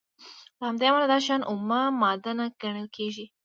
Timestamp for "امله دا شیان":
0.89-1.41